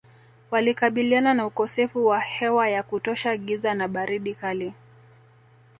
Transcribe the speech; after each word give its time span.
Walikabiliana 0.51 1.33
na 1.33 1.45
ukosefu 1.45 2.05
wa 2.05 2.19
hewa 2.19 2.69
ya 2.69 2.83
kutosha 2.83 3.37
giza 3.37 3.73
na 3.73 3.87
baridi 3.87 4.35
kali 4.35 4.73